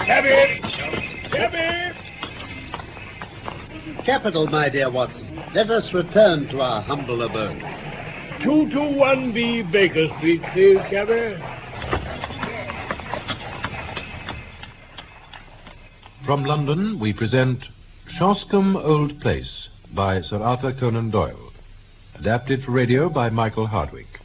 [0.06, 0.63] Cabby!
[1.34, 1.98] Cabby!
[4.06, 5.42] Capital, my dear Watson.
[5.52, 7.60] Let us return to our humble abode.
[8.46, 11.36] 221B Baker Street, please, Cabby.
[16.24, 17.64] From London, we present
[18.16, 21.50] Shoscombe Old Place by Sir Arthur Conan Doyle,
[22.14, 24.20] adapted for radio by Michael Hardwick,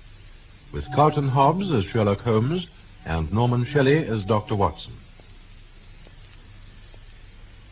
[0.71, 2.67] with Carlton Hobbs as Sherlock Holmes
[3.03, 4.55] and Norman Shelley as Dr.
[4.55, 4.98] Watson.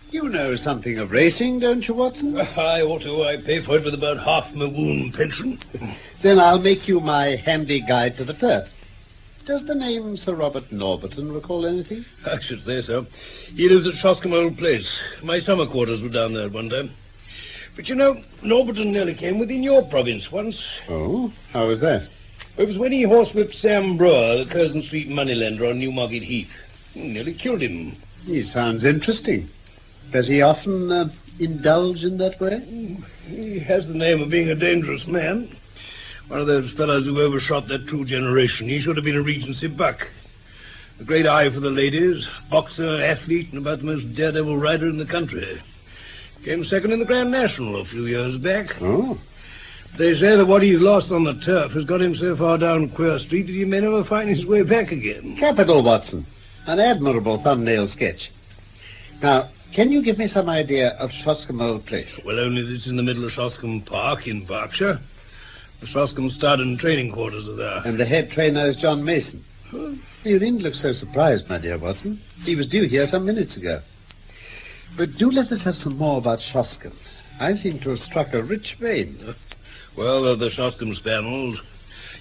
[0.09, 2.37] You know something of racing, don't you, Watson?
[2.57, 3.23] I ought to.
[3.23, 5.59] I pay for it with about half my wound pension.
[6.23, 8.67] Then I'll make you my handy guide to the turf.
[9.45, 12.03] Does the name Sir Robert Norberton recall anything?
[12.25, 13.05] I should say so.
[13.55, 14.85] He lives at Shoscombe Old Place.
[15.23, 16.91] My summer quarters were down there one time.
[17.75, 20.55] But you know, Norberton nearly came within your province once.
[20.89, 22.07] Oh, how was that?
[22.57, 26.47] It was when he horsewhipped Sam Brewer, the Curzon Street moneylender on Newmarket Heath.
[26.95, 27.95] Nearly killed him.
[28.25, 29.49] He sounds interesting.
[30.13, 31.05] Does he often uh,
[31.39, 32.97] indulge in that way?
[33.27, 35.49] He has the name of being a dangerous man.
[36.27, 38.67] One of those fellows who overshot that true generation.
[38.67, 39.97] He should have been a Regency buck.
[40.99, 44.97] A great eye for the ladies, boxer, athlete, and about the most daredevil rider in
[44.97, 45.61] the country.
[46.43, 48.67] Came second in the Grand National a few years back.
[48.81, 49.17] Oh,
[49.97, 52.89] They say that what he's lost on the turf has got him so far down
[52.95, 55.37] Queer Street that he may never find his way back again.
[55.39, 56.25] capital, Watson.
[56.65, 58.19] An admirable thumbnail sketch.
[59.21, 62.07] Now, can you give me some idea of Shoscombe Old Place?
[62.25, 64.99] Well, only that it's in the middle of Shoscombe Park in Berkshire.
[65.81, 67.77] The Shoscombe Stud and training quarters are there.
[67.85, 69.43] And the head trainer is John Mason.
[69.71, 72.21] You needn't look so surprised, my dear Watson.
[72.43, 73.81] He was due here some minutes ago.
[74.97, 76.95] But do let us have some more about Shoscombe.
[77.39, 79.35] I seem to have struck a rich vein.
[79.97, 81.57] Well, they're the Shoscombe Spaniels.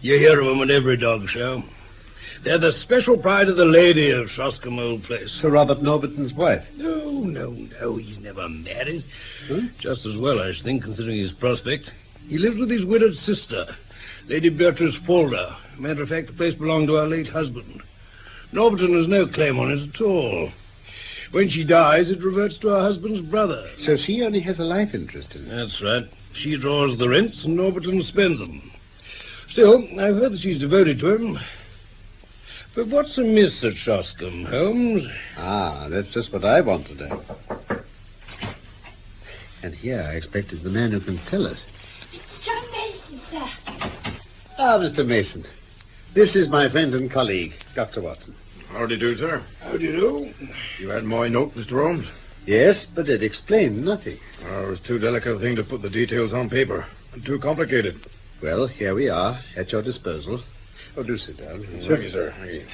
[0.02, 1.62] You hear of 'em at every dog show.
[2.44, 5.28] They're the special pride of the lady of Shoscombe Old Place.
[5.41, 6.62] Sir Robert Norberton's wife.
[6.76, 9.04] No, no, no, he's never married.
[9.48, 9.60] Huh?
[9.81, 11.91] Just as well, I should think, considering his prospect.
[12.28, 13.66] He lives with his widowed sister,
[14.28, 15.54] Lady Beatrice Falder.
[15.78, 17.82] Matter of fact, the place belonged to our late husband.
[18.53, 20.50] Norberton has no claim on it at all.
[21.32, 23.69] When she dies, it reverts to her husband's brother.
[23.84, 25.50] So she only has a life interest in it.
[25.50, 26.04] That's right.
[26.43, 28.70] She draws the rents, and Norberton spends them.
[29.53, 31.38] Still, I've heard that she's devoted to him.
[32.76, 35.09] But what's amiss at Shoscombe, Holmes?
[35.38, 37.22] Ah, that's just what I want to know.
[39.62, 41.59] And here, I expect, is the man who can tell us.
[42.12, 44.20] It's John Mason, sir.
[44.59, 45.06] Ah, Mr.
[45.06, 45.47] Mason.
[46.14, 48.03] This is my friend and colleague, Dr.
[48.03, 48.34] Watson.
[48.69, 49.43] How do, you do, sir.
[49.62, 50.32] How do you do?
[50.78, 51.82] You had my note, Mr.
[51.82, 52.06] Holmes?
[52.47, 54.19] Yes, but it explained nothing.
[54.44, 56.87] Oh, it was too delicate a thing to put the details on paper.
[57.14, 58.06] And too complicated.
[58.43, 60.43] Well, here we are, at your disposal.
[60.97, 61.60] Oh, do sit down.
[61.60, 62.34] Thank you, sir.
[62.38, 62.66] Thank you.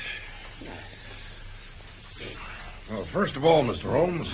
[2.91, 3.85] Well, first of all, Mr.
[3.85, 4.29] Holmes,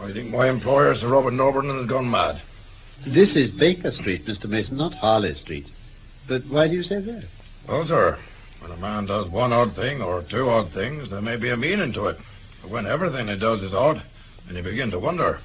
[0.00, 2.42] I think my employer, Sir Robert Norberton, has gone mad.
[3.06, 4.46] This is Baker Street, Mr.
[4.46, 5.66] Mason, not Harley Street.
[6.28, 7.24] But why do you say that?
[7.68, 8.18] Well, sir,
[8.60, 11.56] when a man does one odd thing or two odd things, there may be a
[11.56, 12.16] meaning to it.
[12.62, 14.02] But when everything he does is odd,
[14.46, 15.40] then you begin to wonder.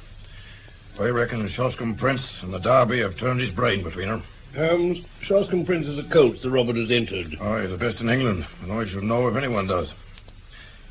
[0.99, 4.23] I reckon the Shoscombe Prince and the Derby have turned his brain between them.
[4.57, 7.37] Um, Shoscombe Prince is a colt Sir Robert has entered.
[7.39, 9.87] Oh, Aye, the best in England, and I should know if anyone does.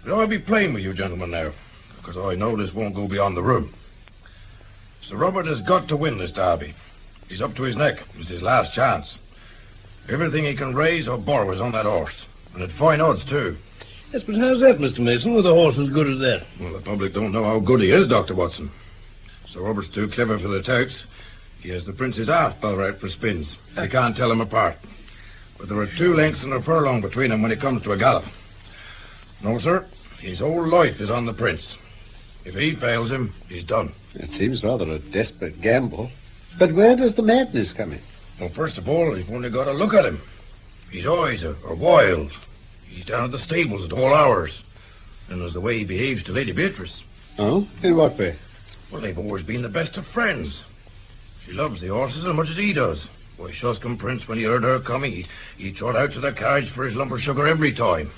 [0.05, 1.53] But I'll be plain with you gentlemen now,
[1.97, 3.75] because I know this won't go beyond the room.
[5.09, 6.75] Sir Robert has got to win this derby.
[7.29, 7.97] He's up to his neck.
[8.17, 9.07] It's his last chance.
[10.09, 12.15] Everything he can raise or borrow is on that horse,
[12.55, 13.57] and at fine odds too.
[14.13, 15.01] Yes, but how's that, Mr.
[15.01, 16.47] Mason, with a horse as good as that?
[16.61, 18.35] Well, the public don't know how good he is, Dr.
[18.35, 18.71] Watson.
[19.53, 20.95] Sir Robert's too clever for the touts.
[21.61, 23.47] He has the prince's ass bell right for spins.
[23.77, 24.77] You can't tell them apart.
[25.59, 27.99] But there are two lengths and a furlong between them when it comes to a
[27.99, 28.25] gallop.
[29.43, 29.87] No, sir.
[30.21, 31.63] His whole life is on the prince.
[32.45, 33.93] If he fails him, he's done.
[34.15, 36.11] It seems rather a desperate gamble.
[36.59, 38.03] But where does the madness come in?
[38.41, 40.21] Well, first of all, you've only got to look at him.
[40.91, 42.31] His eyes are, are wild.
[42.89, 44.51] He's down at the stables at all hours.
[45.29, 46.93] And there's the way he behaves to Lady Beatrice.
[47.39, 47.67] Oh?
[47.83, 48.39] In what way?
[48.91, 50.53] Well, they've always been the best of friends.
[51.49, 52.99] She loves the horses as much as he does.
[53.39, 56.71] Why, Shoscombe Prince, when he heard her coming, he, he trot out to the carriage
[56.75, 58.11] for his lump of sugar every time.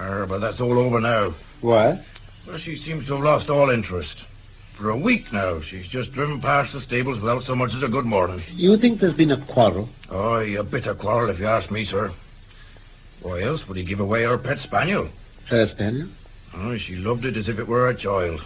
[0.00, 1.36] Er, but that's all over now.
[1.60, 2.04] Why?
[2.48, 4.14] Well, she seems to have lost all interest.
[4.76, 7.88] For a week now, she's just driven past the stables without so much as a
[7.88, 8.42] good morning.
[8.54, 9.88] You think there's been a quarrel?
[10.10, 12.10] Oh, a bitter quarrel, if you ask me, sir.
[13.20, 15.08] Why else would he give away her pet spaniel?
[15.48, 16.08] Her spaniel?
[16.56, 18.40] Oh, she loved it as if it were a child.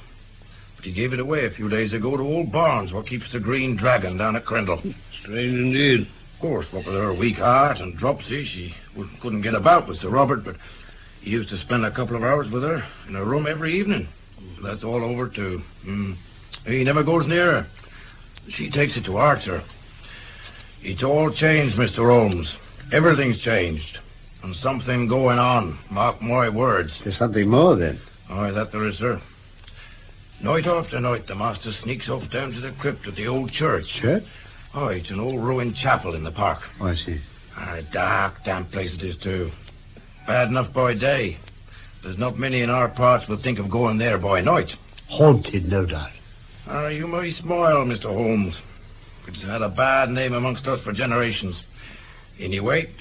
[0.87, 3.41] But he gave it away a few days ago to old Barnes, what keeps the
[3.41, 4.81] Green Dragon down at Crendall.
[5.21, 6.07] Strange indeed.
[6.35, 8.73] Of course, what with her weak heart and dropsy, she
[9.21, 10.55] couldn't get about with Sir Robert, but
[11.23, 14.09] he used to spend a couple of hours with her in her room every evening.
[14.63, 15.61] That's all over, too.
[15.83, 16.13] Hmm.
[16.67, 17.67] He never goes near her.
[18.57, 19.65] She takes it to heart, sir.
[20.83, 22.09] It's all changed, Mr.
[22.09, 22.47] Holmes.
[22.93, 23.99] Everything's changed.
[24.45, 25.81] And something going on.
[25.91, 26.93] Mark my words.
[27.03, 28.01] There's something more, then.
[28.31, 29.21] Aye, that there is, sir.
[30.43, 33.87] Night after night, the master sneaks off down to the crypt of the old church.
[34.01, 34.25] Church?
[34.75, 36.59] Oh, it's an old ruined chapel in the park.
[36.81, 37.21] Oh, I see.
[37.57, 39.51] Ah, a dark, damp place it is, too.
[40.27, 41.39] Bad enough by day.
[42.03, 44.69] There's not many in our parts would think of going there by night.
[45.09, 46.11] Haunted, no doubt.
[46.69, 48.05] Ah, you may smile, Mr.
[48.05, 48.55] Holmes.
[49.27, 51.57] It's had a bad name amongst us for generations.
[52.39, 52.93] Anyway,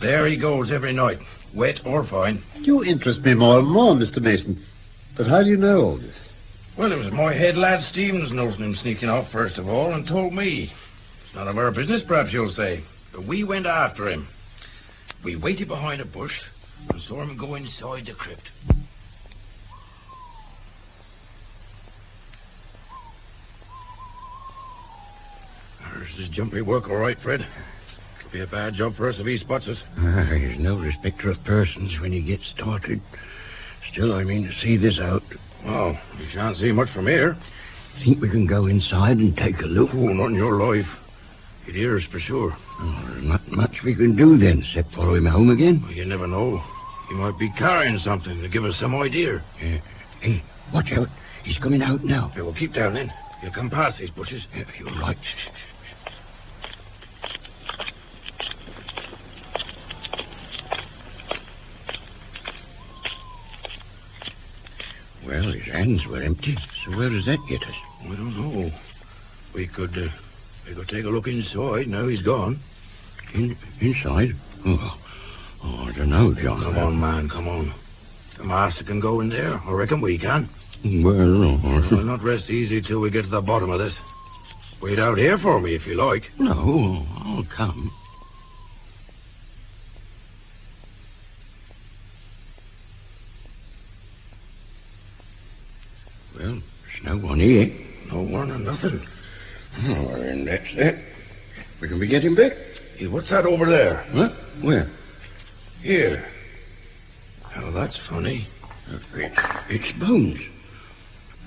[0.00, 1.18] there he goes every night,
[1.54, 2.42] wet or fine.
[2.56, 4.20] You interest me more and more, Mr.
[4.20, 4.62] Mason.
[5.16, 6.14] But how do you know all this?
[6.78, 10.06] Well, it was my head lad Stevens noticed him sneaking off first of all and
[10.06, 10.70] told me.
[11.24, 12.82] It's none of our business, perhaps you'll say.
[13.12, 14.28] But we went after him.
[15.24, 16.34] We waited behind a bush
[16.90, 18.42] and saw him go inside the crypt.
[25.94, 27.40] There's his jumpy work, all right, Fred.
[28.20, 29.78] It'll be a bad job for us if he spots us.
[29.96, 33.00] Ah, he's no respecter of persons when he gets started.
[33.92, 35.22] Still, I mean to see this out.
[35.64, 37.36] Well, we shan't see much from here.
[38.04, 39.90] Think we can go inside and take a look?
[39.92, 40.86] Oh, not in your life.
[41.64, 42.56] He'd hear us for sure.
[42.78, 45.80] Oh, there's not much we can do then, except follow him home again.
[45.82, 46.62] Well, you never know.
[47.08, 49.36] He might be carrying something to give us some idea.
[49.36, 49.78] Uh,
[50.20, 51.08] hey, watch out.
[51.44, 52.32] He's coming out now.
[52.36, 53.12] Yeah, well, keep down then.
[53.40, 54.42] He'll come past these bushes.
[54.54, 55.16] Yeah, you're right.
[65.26, 67.74] Well, his hands were empty, so where does that get us?
[68.02, 68.70] I don't know.
[69.54, 70.08] We could, uh,
[70.68, 71.88] we could take a look inside.
[71.88, 72.60] Now he's gone.
[73.34, 74.30] In, inside?
[74.64, 74.98] Oh,
[75.64, 76.62] oh, I don't know, John.
[76.62, 77.74] Come on, man, come on.
[78.38, 79.58] The master can go in there.
[79.58, 80.48] I reckon we can.
[80.84, 81.58] Well,
[81.90, 83.94] We'll not rest easy till we get to the bottom of this.
[84.80, 86.22] Wait out here for me if you like.
[86.38, 87.90] no, I'll come.
[96.34, 97.72] Well, there's no one here.
[98.12, 99.06] No one or nothing.
[99.78, 100.96] Oh, and that's it.
[101.80, 102.52] We can be getting back.
[102.96, 104.04] Hey, what's that over there?
[104.12, 104.28] Huh?
[104.62, 104.90] Where?
[105.82, 106.26] Here.
[107.56, 108.48] Oh, that's funny.
[108.88, 109.04] It's,
[109.68, 110.38] it's bones.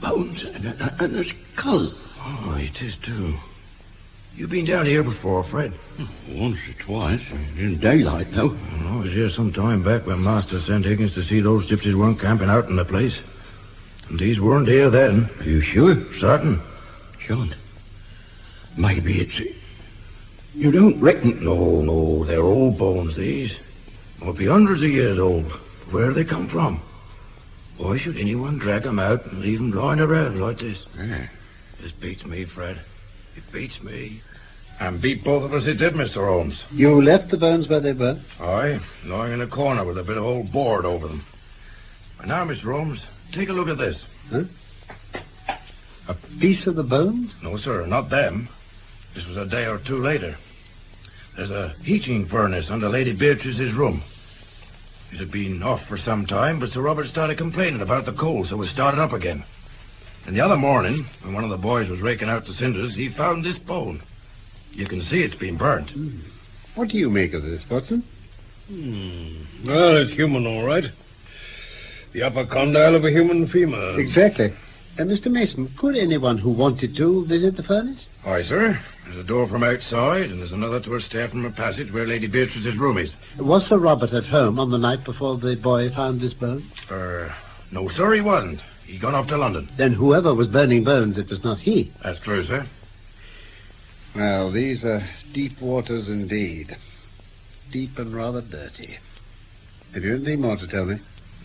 [0.02, 1.24] Bones and a, and a
[1.56, 1.94] skull.
[2.22, 3.36] Oh, it is too.
[4.36, 5.74] You've been down here before, Fred?
[5.98, 7.22] Hmm, once or twice.
[7.58, 8.56] In daylight, though.
[8.56, 12.22] I was here some time back when Master sent Higgins to see those gypsies weren't
[12.22, 13.14] camping out in the place.
[14.10, 15.30] And these weren't here then.
[15.40, 15.96] Are you sure?
[16.20, 16.62] Certain.
[17.28, 17.54] John,
[18.78, 19.56] maybe it's...
[20.54, 21.44] You don't reckon...
[21.44, 23.52] No, no, they're old bones, these.
[24.20, 25.46] Might be hundreds of years old.
[25.92, 26.82] Where they come from?
[27.78, 30.78] Why should anyone drag 'em out and leave 'em lying around like this?
[30.98, 31.28] Yeah.
[31.82, 32.82] This beats me, Fred.
[33.38, 34.22] It beats me.
[34.80, 36.28] And beat both of us it did, Mr.
[36.28, 36.56] Holmes.
[36.72, 38.20] You left the bones where they were?
[38.40, 41.26] Aye, lying in a corner with a bit of old board over them.
[42.20, 42.64] And now, Mr.
[42.64, 43.00] Holmes,
[43.34, 43.98] take a look at this.
[44.30, 44.44] Huh?
[46.10, 47.32] A piece of the bones?
[47.44, 48.50] No, sir, not them.
[49.16, 50.38] This was a day or two later.
[51.36, 54.04] There's a heating furnace under Lady Beatrice's room.
[55.12, 58.48] It had been off for some time, but Sir Robert started complaining about the cold,
[58.50, 59.44] so it started up again.
[60.26, 63.10] And the other morning, when one of the boys was raking out the cinders, he
[63.16, 64.02] found this bone.
[64.72, 65.90] You can see it's been burnt.
[65.92, 66.20] Hmm.
[66.76, 68.04] What do you make of this, Watson?
[68.68, 69.68] Hmm.
[69.68, 70.84] Well, it's human, all right.
[72.14, 74.00] The upper condyle of a human femur.
[74.00, 74.54] Exactly.
[74.98, 75.28] Uh, Mr.
[75.28, 78.06] Mason, could anyone who wanted to visit the furnace?
[78.26, 78.78] Aye, sir.
[79.06, 82.08] There's a door from outside, and there's another to a stair from a passage where
[82.08, 83.10] Lady Beatrice's room is.
[83.40, 86.70] Was Sir Robert at home on the night before the boy found this bone?
[86.92, 87.34] Er,
[87.72, 88.60] No, sir, he wasn't.
[88.86, 89.70] He'd gone off to London.
[89.78, 91.94] Then whoever was burning bones, it was not he.
[92.04, 92.68] That's true, sir.
[94.16, 96.76] Well, these are deep waters indeed.
[97.72, 98.98] Deep and rather dirty.
[99.94, 101.00] Have you anything more to tell me?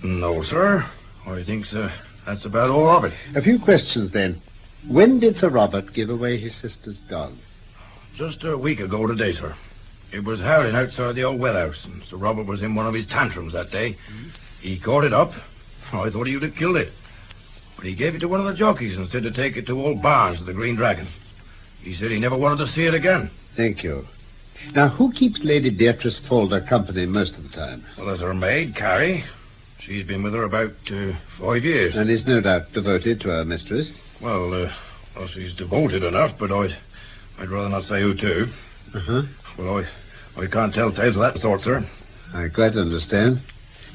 [0.04, 0.84] No, sir.
[1.26, 1.90] I think, sir,
[2.26, 3.14] that's about all of it.
[3.34, 4.40] A few questions then.
[4.86, 7.32] When did Sir Robert give away his sister's dog?
[8.18, 9.54] Just a week ago today, sir.
[10.12, 12.92] It was howling outside the old well house, and Sir Robert was in one of
[12.92, 13.96] his tantrums that day.
[14.60, 15.30] He caught it up.
[15.92, 16.92] I thought he would have killed it.
[17.76, 19.80] But he gave it to one of the jockeys and said to take it to
[19.80, 21.08] old Barnes of the Green Dragon.
[21.80, 23.30] He said he never wanted to see it again.
[23.56, 24.04] Thank you.
[24.74, 27.84] Now, who keeps Lady Beatrice Falder company most of the time?
[27.96, 29.24] Well, there's her maid, Carrie.
[29.86, 31.94] She's been with her about uh, five years.
[31.94, 33.86] And is no doubt devoted to her mistress.
[34.22, 34.72] Well, uh,
[35.14, 36.76] well, she's devoted enough, but I'd,
[37.38, 38.46] I'd rather not say who to.
[38.94, 39.22] Uh-huh.
[39.58, 39.84] Well,
[40.36, 41.86] I, I can't tell tales of that sort, sir.
[42.32, 43.42] I quite understand.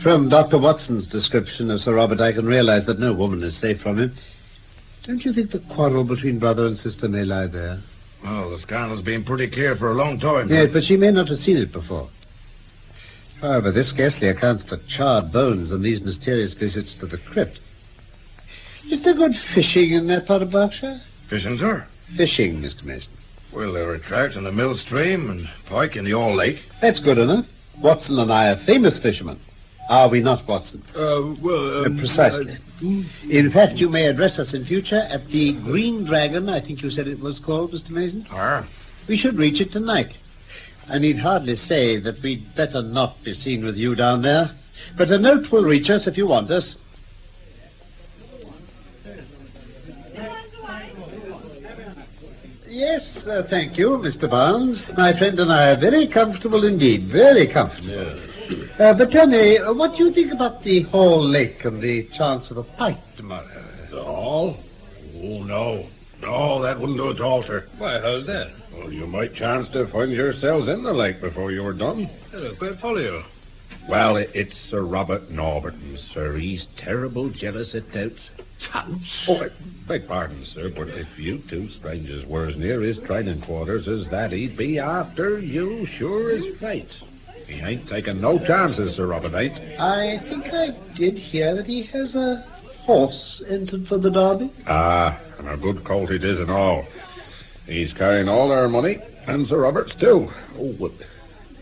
[0.03, 0.60] From Dr.
[0.60, 4.15] Watson's description of Sir Robert, I can realize that no woman is safe from him.
[5.08, 7.81] Don't you think the quarrel between brother and sister may lie there?
[8.24, 10.50] Well, the scandal's been pretty clear for a long time.
[10.50, 12.10] Yes, but she may not have seen it before.
[13.41, 17.60] However, this scarcely accounts for charred bones and these mysterious visits to the crypt.
[18.91, 21.01] Is there good fishing in that part of Berkshire?
[21.29, 21.88] Fishing, sir?
[22.17, 22.84] Fishing, Mr.
[22.86, 23.12] Mason.
[23.53, 26.58] Well, there are trout in the mill stream and pike in the All Lake.
[26.81, 27.46] That's good enough.
[27.81, 29.39] Watson and I are famous fishermen.
[29.89, 30.84] Are we not, Watson?
[30.96, 32.58] Uh, well, um, Uh, precisely.
[33.29, 36.91] In fact, you may address us in future at the Green Dragon, I think you
[36.91, 37.89] said it was called, Mr.
[37.91, 38.27] Mason.
[38.31, 38.67] Ah,
[39.08, 40.12] We should reach it tonight.
[40.89, 44.51] I need hardly say that we'd better not be seen with you down there.
[44.98, 46.63] But a note will reach us if you want us.
[52.67, 54.29] Yes, uh, thank you, Mr.
[54.29, 54.79] Barnes.
[54.96, 57.10] My friend and I are very comfortable indeed.
[57.12, 58.25] Very comfortable.
[58.79, 62.08] Uh, but tell me, uh, what do you think about the Hall Lake and the
[62.17, 63.48] chance of a fight tomorrow?
[63.93, 64.58] All?
[65.15, 65.89] Oh, no.
[66.21, 67.67] No, that wouldn't do at all, sir.
[67.77, 68.51] Why, how's that?
[68.73, 72.09] Well, you might chance to find yourselves in the lake before you were done.
[72.29, 73.21] I don't quite follow you.
[73.88, 76.38] Well, it, it's Sir Robert Norberton, sir.
[76.38, 78.21] He's terrible jealous at doubts.
[78.71, 79.03] Chance?
[79.27, 79.47] Oh, I
[79.88, 84.09] beg pardon, sir, but if you two strangers were as near his training quarters as
[84.11, 86.89] that, he'd be after you sure as fate.
[87.47, 89.57] He ain't taking no chances, Sir Robert ain't.
[89.79, 92.45] I think I did hear that he has a
[92.89, 94.51] horse entered for the derby.
[94.67, 96.88] Ah, and a good colt it is and all.
[97.67, 100.27] He's carrying all our money, and Sir Robert's too.
[100.58, 100.91] Oh, but,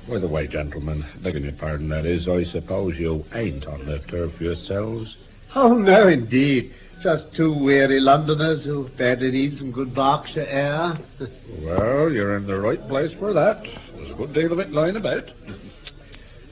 [0.10, 4.00] by the way, gentlemen, begging your pardon, that is, I suppose you ain't on the
[4.10, 5.14] turf yourselves?
[5.54, 6.74] Oh, no, indeed.
[7.04, 10.98] Just two weary Londoners who've badly need some good Berkshire air.
[11.62, 13.62] Well, you're in the right place for that.
[13.96, 15.24] There's a good deal of it lying about.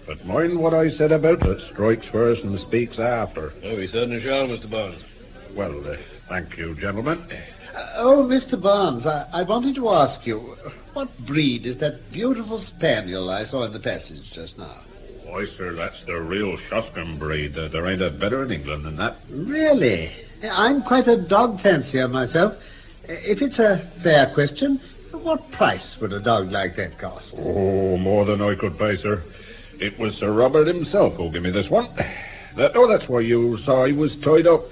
[0.07, 1.57] But mind what I said about it.
[1.73, 3.51] Strikes first and speaks after.
[3.63, 4.69] Oh, we certainly shall, Mr.
[4.69, 5.01] Barnes.
[5.55, 5.95] Well, uh,
[6.29, 7.25] thank you, gentlemen.
[7.75, 8.61] Uh, oh, Mr.
[8.61, 10.55] Barnes, I, I wanted to ask you,
[10.93, 14.81] what breed is that beautiful spaniel I saw in the passage just now?
[15.25, 17.57] Why, sir, that's the real Shoscombe breed.
[17.57, 19.17] Uh, there ain't a better in England than that.
[19.29, 20.11] Really?
[20.43, 22.53] I'm quite a dog fancier myself.
[22.53, 22.57] Uh,
[23.07, 24.79] If it's a fair question,
[25.11, 27.25] what price would a dog like that cost?
[27.37, 29.23] Oh, more than I could pay, sir.
[29.79, 31.93] It was Sir Robert himself who gave me this one.
[32.57, 34.63] That, oh, that's why you saw he was tied up.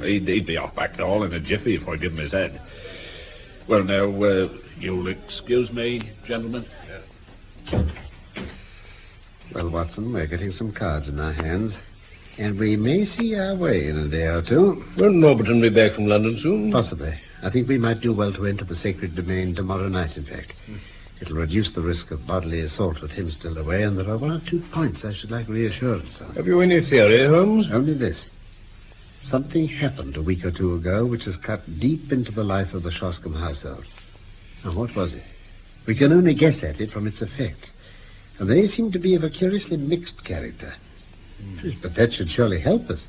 [0.00, 2.32] He'd, he'd be off back to all in a jiffy if I give him his
[2.32, 2.60] head.
[3.68, 6.66] Well, now, uh, you'll excuse me, gentlemen.
[9.54, 11.72] Well, Watson, we're getting some cards in our hands,
[12.38, 14.82] and we may see our way in a day or two.
[14.96, 16.72] Will Norberton be back from London soon?
[16.72, 17.12] Possibly.
[17.42, 20.52] I think we might do well to enter the sacred domain tomorrow night, in fact.
[21.22, 24.32] It'll reduce the risk of bodily assault with him still away, and there are one
[24.32, 26.34] or two points I should like reassurance on.
[26.34, 27.66] Have you any theory, Holmes?
[27.72, 28.16] Only this.
[29.30, 32.82] Something happened a week or two ago which has cut deep into the life of
[32.82, 33.84] the Shoscombe household.
[34.64, 35.22] Now, what was it?
[35.86, 37.68] We can only guess at it from its effects.
[38.40, 40.74] And they seem to be of a curiously mixed character.
[41.40, 41.70] Hmm.
[41.82, 43.00] But that should surely help us.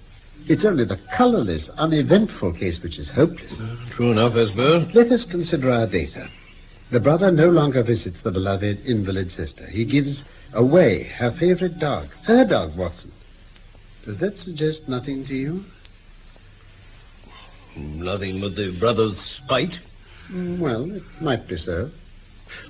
[0.45, 3.53] It's only the colorless, uneventful case which is hopeless.
[3.59, 4.87] Uh, true enough, I suppose.
[4.93, 6.29] Let us consider our data.
[6.93, 9.65] The brother no longer visits the beloved invalid sister.
[9.65, 10.15] He gives
[10.53, 12.09] away her favorite dog.
[12.27, 13.11] Her dog, Watson.
[14.05, 15.63] Does that suggest nothing to you?
[17.75, 19.73] Nothing but the brother's spite.
[20.31, 21.89] Mm, Well, it might be so.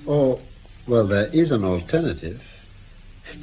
[0.06, 0.40] Or,
[0.88, 2.40] well, there is an alternative.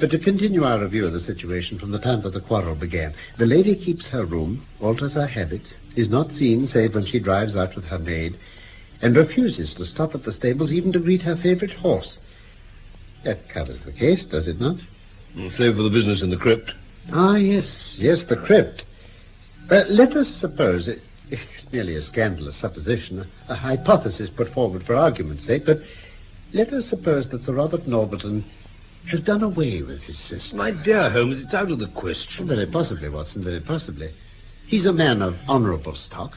[0.00, 3.14] But to continue our review of the situation from the time that the quarrel began,
[3.38, 7.54] the lady keeps her room, alters her habits, is not seen save when she drives
[7.54, 8.36] out with her maid,
[9.02, 12.18] and refuses to stop at the stables even to greet her favorite horse.
[13.24, 14.76] That covers the case, does it not?
[15.34, 16.70] Save for the business in the crypt.
[17.12, 17.64] Ah, yes,
[17.96, 18.82] yes, the crypt.
[19.68, 24.84] But let us suppose it, it's merely a scandalous supposition, a, a hypothesis put forward
[24.86, 25.78] for argument's sake, but
[26.52, 28.44] let us suppose that Sir Robert Norberton
[29.10, 30.54] has done away with his sister.
[30.54, 32.46] My dear Holmes, it's out of the question.
[32.46, 34.10] Very possibly, Watson, very possibly.
[34.68, 36.32] He's a man of honorable stock.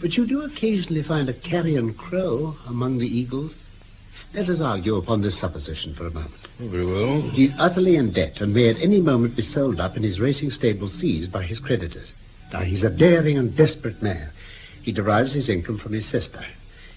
[0.00, 3.52] But you do occasionally find a carrion crow among the eagles.
[4.34, 6.34] Let us argue upon this supposition for a moment.
[6.60, 7.30] Oh, very well.
[7.32, 10.50] He's utterly in debt and may at any moment be sold up and his racing
[10.50, 12.08] stable seized by his creditors.
[12.52, 14.30] Now, he's a daring and desperate man.
[14.82, 16.44] He derives his income from his sister.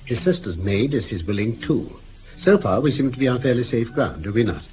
[0.06, 2.00] His sister's maid is his willing tool.
[2.44, 4.64] So far, we seem to be on fairly safe ground, do we not?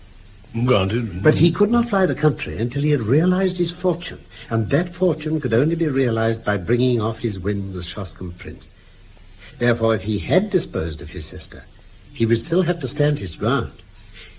[0.65, 1.23] Granted.
[1.23, 4.95] But he could not fly the country until he had realized his fortune, and that
[4.95, 8.65] fortune could only be realized by bringing off his win with Shoscombe Prince.
[9.59, 11.65] Therefore, if he had disposed of his sister,
[12.15, 13.73] he would still have to stand his ground.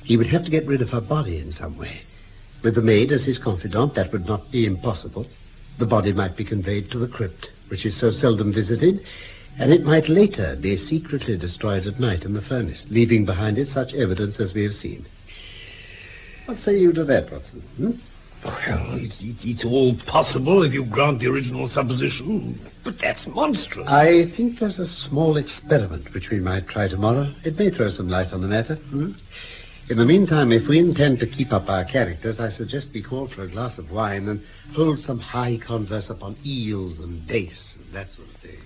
[0.04, 2.02] He would have to get rid of her body in some way.
[2.64, 5.28] With the maid as his confidant, that would not be impossible.
[5.78, 9.02] The body might be conveyed to the crypt, which is so seldom visited,
[9.60, 13.68] and it might later be secretly destroyed at night in the furnace, leaving behind it
[13.74, 15.06] such evidence as we have seen.
[16.48, 17.62] What say you to that, Watson?
[17.76, 17.92] Hmm?
[18.46, 23.86] Well, it's, it's, it's all possible if you grant the original supposition, but that's monstrous.
[23.86, 27.34] I think there's a small experiment which we might try tomorrow.
[27.44, 28.76] It may throw some light on the matter.
[28.76, 29.12] Hmm?
[29.90, 33.28] In the meantime, if we intend to keep up our characters, I suggest we call
[33.36, 34.42] for a glass of wine and
[34.74, 38.60] hold some high converse upon eels and dace and that sort of thing.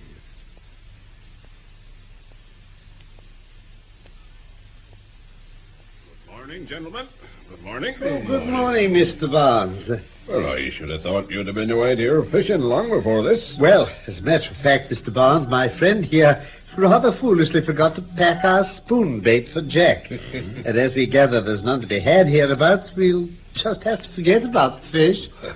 [6.26, 7.08] Good morning, gentlemen.
[7.52, 7.94] Good morning.
[8.00, 9.30] Oh, good morning, Mr.
[9.30, 9.86] Barnes.
[10.26, 13.40] Well, I should have thought you'd have been away to your fishing long before this.
[13.60, 15.12] Well, as a matter of fact, Mr.
[15.12, 16.46] Barnes, my friend here
[16.78, 20.04] rather foolishly forgot to pack our spoon bait for Jack.
[20.10, 23.28] and as we gather there's none to be had hereabouts, we'll
[23.62, 25.18] just have to forget about the fish.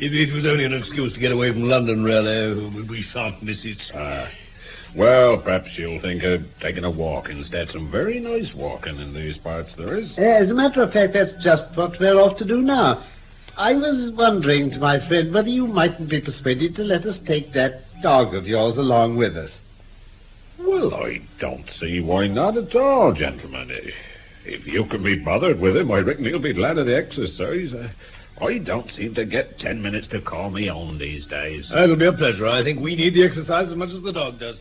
[0.00, 3.42] if it was only an excuse to get away from London, really, we- we shan't
[3.42, 3.78] miss it.
[3.94, 4.28] Ah.
[4.96, 7.68] Well, perhaps you'll think of taking a walk instead.
[7.72, 10.10] Some very nice walking in these parts there is.
[10.16, 13.04] As a matter of fact, that's just what we're off to do now.
[13.56, 17.52] I was wondering to my friend whether you mightn't be persuaded to let us take
[17.54, 19.50] that dog of yours along with us.
[20.58, 23.70] Well, I don't see why not at all, gentlemen.
[23.70, 23.90] Eh,
[24.44, 27.72] If you can be bothered with him, I reckon he'll be glad of the exercise.
[27.72, 31.64] Uh, I don't seem to get ten minutes to call me on these days.
[31.72, 32.46] It'll be a pleasure.
[32.46, 34.56] I think we need the exercise as much as the dog does.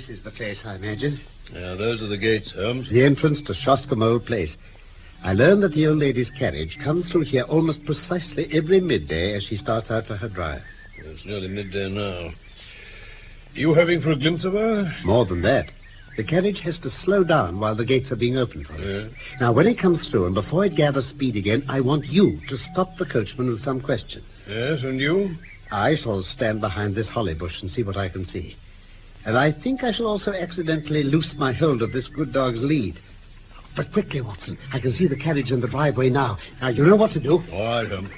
[0.00, 1.20] This is the place, I imagine.
[1.52, 2.88] Yeah, those are the gates, Holmes.
[2.90, 4.50] The entrance to Shoscombe Old Place.
[5.22, 9.44] I learn that the old lady's carriage comes through here almost precisely every midday as
[9.44, 10.62] she starts out for her drive.
[10.96, 12.30] It's nearly midday now.
[13.52, 14.90] You having for a glimpse of her?
[15.04, 15.66] More than that,
[16.16, 18.80] the carriage has to slow down while the gates are being opened for it.
[18.80, 19.38] Yeah.
[19.38, 22.56] Now, when it comes through and before it gathers speed again, I want you to
[22.72, 24.22] stop the coachman with some question.
[24.48, 25.36] Yes, and you?
[25.70, 28.56] I shall stand behind this holly bush and see what I can see.
[29.24, 32.98] And I think I shall also accidentally loose my hold of this good dog's lead.
[33.76, 34.58] But quickly, Watson.
[34.72, 36.38] I can see the carriage in the driveway now.
[36.60, 37.38] Now, you know what to do.
[37.52, 38.10] Right, Holmes.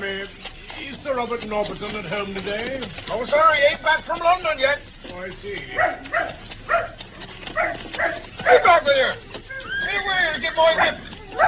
[0.00, 0.22] Me,
[0.88, 2.80] is Sir Robert Norberton at home today?
[3.10, 3.54] Oh, sir.
[3.54, 4.78] He ain't back from London yet.
[5.12, 5.56] Oh, I see.
[8.40, 9.12] Hey, back with you.
[9.30, 10.40] Get away here.
[10.40, 10.96] Get my whip.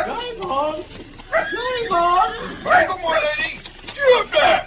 [0.06, 0.84] Going on.
[1.32, 2.56] Going on.
[2.62, 3.50] Hey, come on, lady.
[3.96, 4.60] You up there.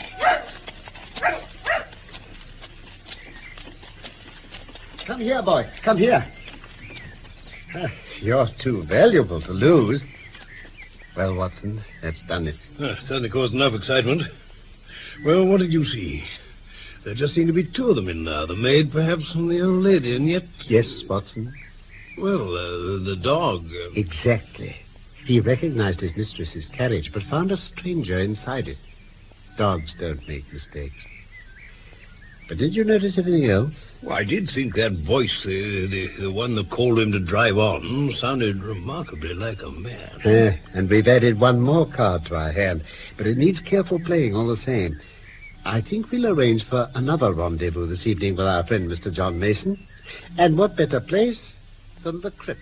[5.06, 5.64] Come here, boy.
[5.84, 6.26] Come here.
[8.22, 10.02] You're too valuable to lose.
[11.16, 12.56] Well, Watson, that's done it.
[12.80, 14.22] Ah, certainly caused enough excitement.
[15.26, 16.24] Well, what did you see?
[17.06, 18.46] There just seem to be two of them in now.
[18.46, 20.16] The maid, perhaps, and the old lady.
[20.16, 21.54] And yet, Yes, Watson.
[22.18, 23.64] well, uh, the dog.
[23.66, 24.76] Uh, Exactly.
[25.26, 28.78] He recognized his mistress's carriage, but found a stranger inside it.
[29.58, 30.96] Dogs don't make mistakes.
[32.48, 33.74] But did you notice anything else?
[34.04, 37.58] well, I did think that voice, uh, the, the one that called him to drive
[37.58, 40.22] on, sounded remarkably like a man.
[40.24, 42.84] Eh, and we've added one more card to our hand,
[43.18, 45.00] but it needs careful playing all the same.
[45.66, 49.12] I think we'll arrange for another rendezvous this evening with our friend Mr.
[49.12, 49.88] John Mason.
[50.38, 51.40] And what better place
[52.04, 52.62] than the crypt?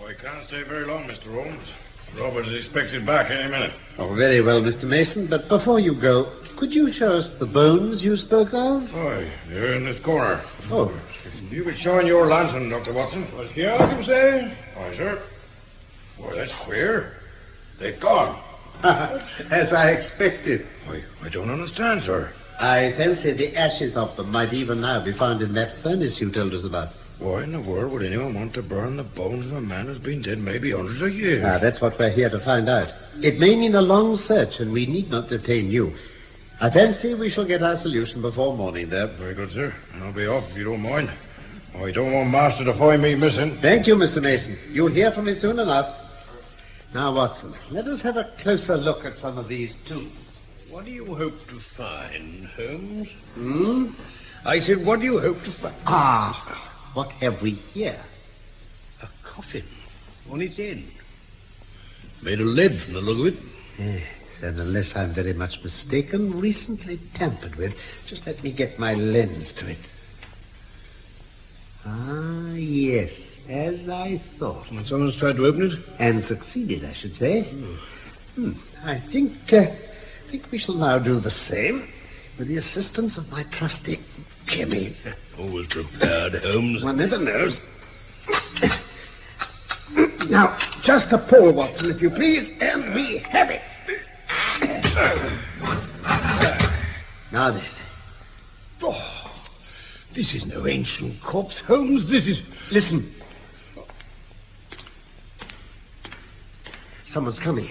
[0.00, 1.34] Oh, he can't stay very long, Mr.
[1.34, 1.68] Holmes.
[2.18, 3.72] Robert is expected back any minute.
[3.98, 4.84] Oh, very well, Mr.
[4.84, 5.26] Mason.
[5.28, 8.82] But before you go, could you show us the bones you spoke of?
[8.92, 10.42] Why, they're in this corner.
[10.70, 10.98] Oh,
[11.50, 12.94] You could shine your lantern, Dr.
[12.94, 13.26] Watson.
[13.36, 14.56] Was here, you say?
[14.76, 15.22] Why, sir.
[16.20, 17.16] Well, that's queer.
[17.80, 18.40] They've gone.
[18.84, 20.66] as I expected.
[20.86, 22.32] Why, I don't understand, sir.
[22.60, 26.32] I fancy the ashes of them might even now be found in that furnace you
[26.32, 26.90] told us about.
[27.18, 29.98] Why in the world would anyone want to burn the bones of a man who's
[29.98, 31.44] been dead maybe hundreds of years?
[31.46, 32.88] Ah, that's what we're here to find out.
[33.18, 35.94] It may mean a long search, and we need not detain you.
[36.60, 39.14] I fancy we shall get our solution before morning, though.
[39.18, 39.72] Very good, sir.
[40.02, 41.10] I'll be off if you don't mind.
[41.76, 43.58] I don't want Master to find me missing.
[43.60, 44.22] Thank you, Mr.
[44.22, 44.56] Mason.
[44.70, 46.02] You'll hear from me soon enough.
[46.94, 50.12] Now, Watson, let us have a closer look at some of these tools.
[50.70, 53.08] What do you hope to find, Holmes?
[53.34, 53.84] Hmm?
[54.44, 55.76] I said, what do you hope to find?
[55.86, 58.02] Ah, what have we here?
[59.02, 59.66] A coffin
[60.30, 60.90] on its end.
[62.22, 63.44] Made of lead from the look of it.
[63.78, 64.02] Yes,
[64.42, 67.72] and unless I'm very much mistaken, recently tampered with.
[68.08, 69.78] Just let me get my lens to it.
[71.84, 73.10] Ah, yes,
[73.48, 74.70] as I thought.
[74.70, 76.00] And someone's tried to open it?
[76.00, 77.42] And succeeded, I should say.
[78.36, 78.52] Hmm.
[78.82, 81.92] I think, uh, I think we shall now do the same
[82.38, 84.00] with the assistance of my trusty
[84.48, 84.96] Jimmy.
[85.38, 86.84] Always prepared, Holmes.
[86.84, 87.52] One never knows.
[90.30, 93.60] now, just a pull, Watson, if you please, and we have it.
[97.32, 97.62] now then.
[98.82, 99.24] Oh,
[100.14, 102.04] this is no ancient corpse, Holmes.
[102.10, 102.38] This is.
[102.70, 103.14] Listen.
[107.12, 107.70] Someone's coming.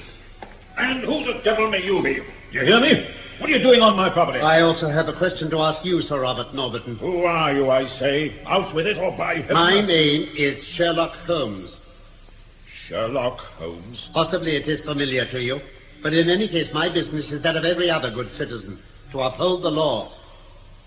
[0.78, 2.16] And who the devil may you be?
[2.16, 3.23] Do you hear me?
[3.40, 4.40] What are you doing on my property?
[4.40, 6.98] I also have a question to ask you, Sir Robert Norberton.
[7.00, 8.42] Who are you, I say?
[8.46, 9.54] Out with it or by heaven.
[9.56, 11.72] My name is Sherlock Holmes.
[12.88, 13.98] Sherlock Holmes.
[14.14, 15.60] Possibly it is familiar to you,
[16.04, 18.80] but in any case, my business is that of every other good citizen
[19.12, 20.12] to uphold the law.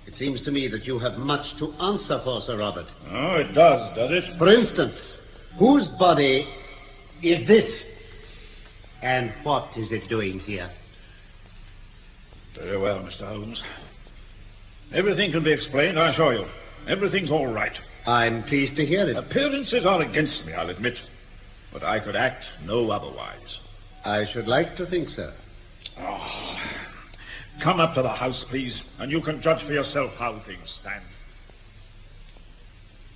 [0.06, 2.86] It seems to me that you have much to answer for, Sir Robert.
[3.10, 4.38] Oh, it does, does it?
[4.38, 4.94] For instance,
[5.58, 6.46] whose body
[7.22, 7.64] is this?
[9.02, 10.70] And what is it doing here?
[12.58, 13.26] Very well, Mr.
[13.26, 13.60] Holmes.
[14.94, 16.46] Everything can be explained, I assure you.
[16.88, 17.72] Everything's all right.
[18.06, 19.16] I'm pleased to hear it.
[19.16, 20.94] Appearances are against me, I'll admit.
[21.72, 23.58] But I could act no otherwise.
[24.04, 25.32] I should like to think so.
[25.98, 26.02] Oh.
[26.02, 26.86] Ah,
[27.62, 31.04] come up to the house, please, and you can judge for yourself how things stand.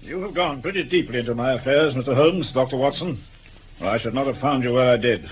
[0.02, 2.14] You have gone pretty deeply into my affairs, Mr.
[2.14, 2.76] Holmes, Dr.
[2.76, 3.22] Watson.
[3.80, 5.26] Or I should not have found you where I did.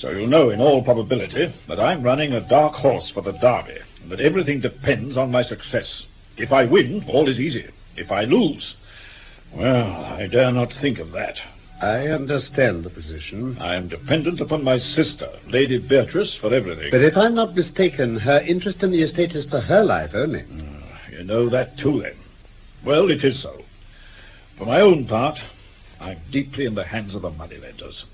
[0.00, 3.78] So you know, in all probability, that I'm running a dark horse for the Derby,
[4.02, 5.86] and that everything depends on my success.
[6.36, 7.66] If I win, all is easy.
[7.96, 8.74] If I lose,
[9.54, 11.34] well, I dare not think of that.
[11.82, 13.58] I understand the position.
[13.60, 16.88] I am dependent upon my sister, Lady Beatrice, for everything.
[16.90, 20.44] But if I'm not mistaken, her interest in the estate is for her life only.
[20.48, 22.14] Ah, you know that too, then.
[22.86, 23.62] Well, it is so.
[24.58, 25.36] For my own part,
[26.00, 28.04] I'm deeply in the hands of the moneylenders.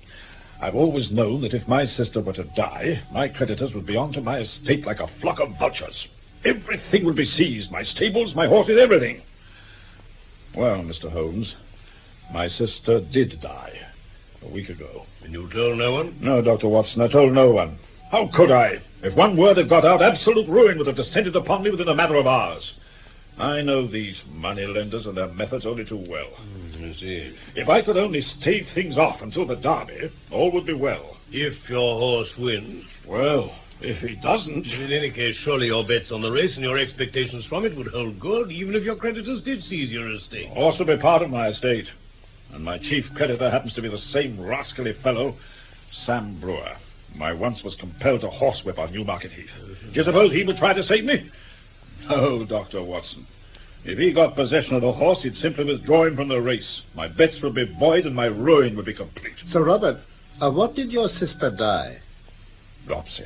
[0.61, 4.21] I've always known that if my sister were to die, my creditors would be onto
[4.21, 6.09] my estate like a flock of vultures.
[6.45, 9.23] Everything would be seized my stables, my horses, everything.
[10.57, 11.13] Well, Mr.
[11.13, 11.53] Holmes,
[12.33, 13.73] my sister did die
[14.43, 15.07] a week ago.
[15.23, 16.19] And you told no one?
[16.21, 16.69] No, Dr.
[16.69, 17.79] Watson, I told no one.
[18.11, 18.75] How could I?
[19.03, 21.95] If one word had got out, absolute ruin would have descended upon me within a
[21.95, 22.63] matter of hours.
[23.39, 26.31] I know these money lenders and their methods only too well.
[26.41, 27.37] Mm, I see.
[27.55, 31.17] If I could only stave things off until the derby, all would be well.
[31.31, 32.85] If your horse wins.
[33.07, 34.67] Well, if he doesn't.
[34.67, 37.89] In any case, surely your bets on the race and your expectations from it would
[37.89, 40.49] hold good, even if your creditors did seize your estate.
[40.49, 41.87] Horse will be part of my estate.
[42.53, 45.37] And my chief creditor happens to be the same rascally fellow,
[46.07, 46.73] Sam Brewer,
[47.13, 49.51] whom I once was compelled to horsewhip on Newmarket Heath.
[49.93, 51.31] Do you suppose he would try to save me?
[52.09, 52.83] No, Dr.
[52.83, 53.27] Watson.
[53.85, 56.83] If he got possession of the horse, he'd simply withdraw him from the race.
[56.95, 59.35] My bets would be void and my ruin would be complete.
[59.53, 59.99] Sir Robert,
[60.41, 61.99] uh, what did your sister die?
[62.87, 63.25] Dropsy.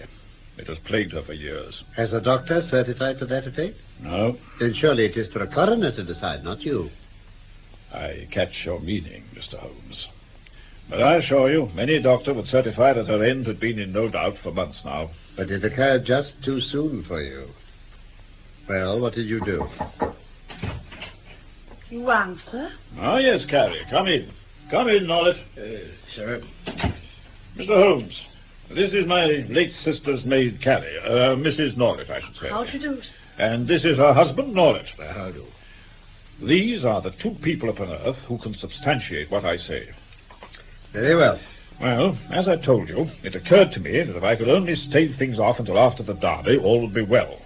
[0.58, 1.82] It has plagued her for years.
[1.96, 3.76] Has a doctor certified to that effect?
[4.00, 6.90] No, Then surely it is for a coroner to decide, not you.
[7.92, 9.58] I catch your meaning, Mr.
[9.58, 10.06] Holmes.
[10.90, 14.08] But I assure you, any doctor would certify that her end had been in no
[14.08, 15.10] doubt for months now.
[15.36, 17.48] But it occurred just too soon for you.
[18.68, 19.66] Well, what did you do?
[21.90, 22.70] You rang, sir?
[22.98, 23.84] Ah, yes, Carrie.
[23.90, 24.30] Come in.
[24.70, 25.36] Come in, Norlett.
[25.56, 25.62] Uh,
[26.16, 26.42] sir,
[27.58, 27.66] Mr.
[27.66, 28.14] Holmes,
[28.70, 30.96] this is my late sister's maid, Carrie.
[31.04, 31.76] Uh, Mrs.
[31.76, 32.48] Norlett, I should say.
[32.48, 33.44] How do you do, sir?
[33.44, 34.86] And this is her husband, Norlett.
[34.98, 35.44] how do?
[36.46, 39.88] These are the two people upon earth who can substantiate what I say.
[40.92, 41.38] Very well.
[41.80, 45.16] Well, as I told you, it occurred to me that if I could only stave
[45.18, 47.38] things off until after the derby, all would be well.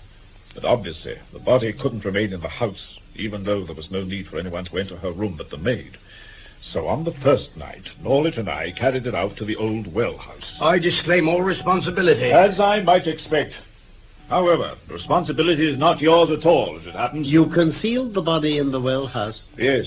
[0.57, 4.27] But obviously, the body couldn't remain in the house, even though there was no need
[4.27, 5.99] for anyone to enter her room but the maid.
[6.73, 10.17] So on the first night, Norlett and I carried it out to the old well
[10.17, 10.57] house.
[10.61, 12.33] I disclaim all responsibility.
[12.33, 13.53] As I might expect.
[14.31, 17.29] However, the responsibility is not yours at all, as it happens.
[17.29, 19.41] You concealed the body in the well house.
[19.59, 19.85] Yes.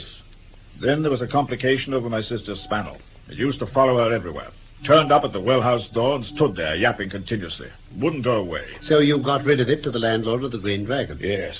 [0.79, 2.97] Then there was a complication over my sister's spaniel.
[3.27, 4.51] It used to follow her everywhere.
[4.85, 7.67] Turned up at the well house door and stood there, yapping continuously.
[7.97, 8.63] Wouldn't go away.
[8.87, 11.19] So you got rid of it to the landlord of the Green Dragon.
[11.21, 11.55] Yes.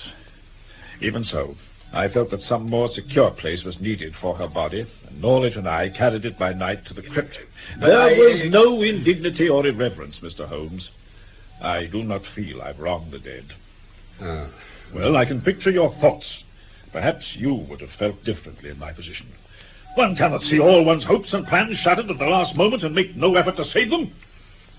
[1.02, 1.56] Even so,
[1.94, 5.68] I felt that some more secure place was needed for her body, and Norlett and
[5.68, 7.38] I carried it by night to the crypt.
[7.80, 10.48] There I- was no indignity or irreverence, Mr.
[10.48, 10.90] Holmes.
[11.62, 13.46] I do not feel I've wronged the dead.
[14.22, 14.48] Ah.
[14.94, 16.26] Well, I can picture your thoughts.
[16.92, 19.28] Perhaps you would have felt differently in my position.
[20.00, 23.18] One cannot see all one's hopes and plans shattered at the last moment and make
[23.18, 24.14] no effort to save them.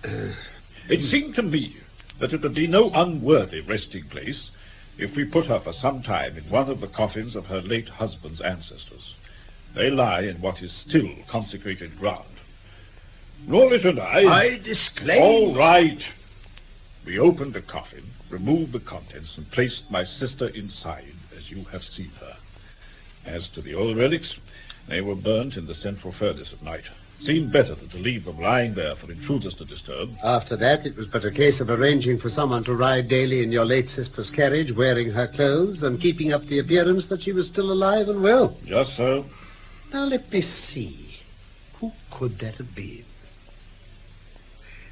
[0.02, 0.32] Uh.
[0.88, 1.76] It seemed to me
[2.20, 4.48] that it would be no unworthy resting place
[4.96, 7.90] if we put her for some time in one of the coffins of her late
[7.90, 9.14] husband's ancestors.
[9.74, 12.38] They lie in what is still consecrated ground.
[13.46, 14.22] Norlett and I...
[14.22, 15.20] I disclaim.
[15.20, 16.00] All right.
[17.04, 21.82] We opened the coffin, removed the contents, and placed my sister inside, as you have
[21.94, 22.36] seen her.
[23.26, 24.28] As to the old relics,
[24.88, 26.84] they were burnt in the central furnace at night.
[27.24, 30.08] Seemed better than to leave them lying there for intruders to disturb.
[30.24, 33.52] After that, it was but a case of arranging for someone to ride daily in
[33.52, 37.46] your late sister's carriage, wearing her clothes and keeping up the appearance that she was
[37.48, 38.56] still alive and well.
[38.64, 39.26] Just so.
[39.92, 41.14] Now, let me see.
[41.80, 43.04] Who could that have been?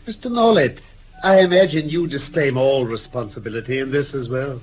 [0.06, 0.30] Mr.
[0.30, 0.80] Norlett,
[1.22, 4.60] I imagine you disclaim all responsibility in this as well.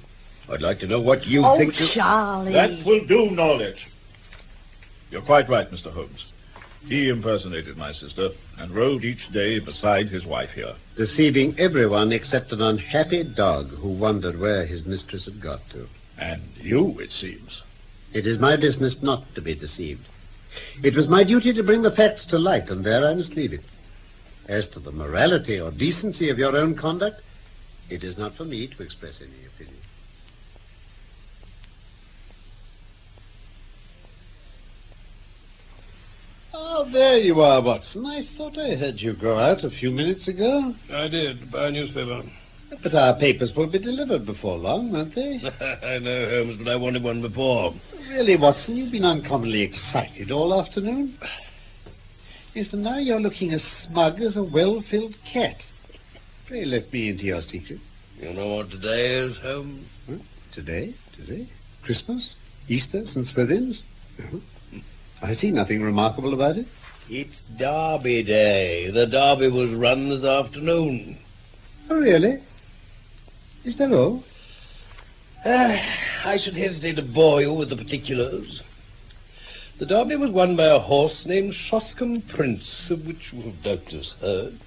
[0.49, 1.79] I'd like to know what you oh, think.
[1.79, 2.53] you- Charlie.
[2.53, 3.77] That will do, Norlett.
[5.09, 5.91] You're quite right, Mr.
[5.91, 6.23] Holmes.
[6.87, 8.29] He impersonated my sister
[8.59, 10.75] and rode each day beside his wife here.
[10.95, 15.87] Deceiving everyone except an unhappy dog who wondered where his mistress had got to.
[16.19, 17.61] And you, it seems.
[18.13, 20.05] It is my business not to be deceived.
[20.83, 23.53] It was my duty to bring the facts to light, and there I must leave
[23.53, 23.63] it.
[24.47, 27.21] As to the morality or decency of your own conduct,
[27.89, 29.81] it is not for me to express any opinion.
[36.57, 38.05] Oh, there you are, Watson.
[38.05, 40.73] I thought I heard you go out a few minutes ago.
[40.89, 41.51] I did.
[41.51, 42.23] Buy a newspaper.
[42.81, 45.41] But our papers will be delivered before long, won't they?
[45.83, 47.73] I know, Holmes, but I wanted one before.
[48.09, 51.17] Really, Watson, you've been uncommonly excited all afternoon.
[52.53, 55.57] Yes, and now you're looking as smug as a well-filled cat.
[56.47, 57.81] Pray let me into your secret.
[58.17, 59.87] You know what today is, Holmes?
[60.07, 60.17] Huh?
[60.53, 60.95] Today?
[61.17, 61.49] Today?
[61.83, 62.33] Christmas?
[62.69, 63.03] Easter?
[63.13, 63.27] St.
[63.33, 63.81] Swithin's?
[64.17, 64.37] Uh-huh.
[65.21, 66.67] I see nothing remarkable about it.
[67.09, 68.91] It's Derby Day.
[68.91, 71.17] The Derby was run this afternoon.
[71.89, 72.43] Oh, really?
[73.63, 74.23] Is that all?
[75.45, 75.49] Uh,
[76.25, 78.61] I should hesitate to bore you with the particulars.
[79.79, 84.13] The Derby was won by a horse named Shoscombe Prince, of which you have doubtless
[84.21, 84.59] heard.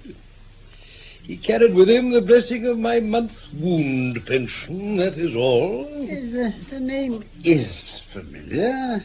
[1.23, 5.85] He carried with him the blessing of my month's wound pension, that is all.
[5.85, 7.71] The, the name is
[8.13, 9.03] familiar.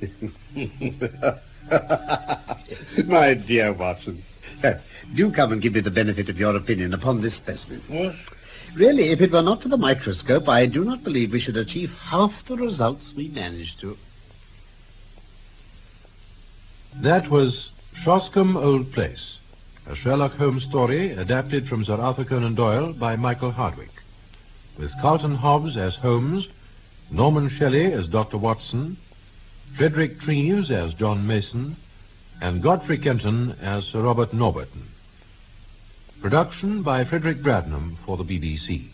[3.06, 4.22] My dear Watson,
[4.62, 4.72] uh,
[5.14, 7.82] do come and give me the benefit of your opinion upon this specimen.
[7.88, 8.14] What?
[8.76, 11.90] Really, if it were not for the microscope, I do not believe we should achieve
[12.10, 13.96] half the results we managed to.
[17.02, 17.70] That was
[18.04, 19.38] Shoscombe Old Place,
[19.86, 23.90] a Sherlock Holmes story adapted from Sir Arthur Conan Doyle by Michael Hardwick,
[24.78, 26.46] with Carlton Hobbs as Holmes,
[27.10, 28.38] Norman Shelley as Dr.
[28.38, 28.96] Watson,
[29.76, 31.76] Frederick Treves as John Mason,
[32.40, 34.84] and Godfrey Kenton as Sir Robert Norberton.
[36.20, 38.88] Production by Frederick Bradnum for the BBC.